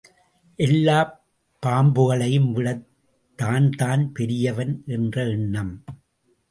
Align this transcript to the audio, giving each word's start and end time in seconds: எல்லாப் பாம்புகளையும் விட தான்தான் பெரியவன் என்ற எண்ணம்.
எல்லாப் 0.55 1.25
பாம்புகளையும் 1.65 2.51
விட 2.51 2.81
தான்தான் 3.35 4.11
பெரியவன் 4.11 4.83
என்ற 4.85 5.25
எண்ணம். 5.25 5.83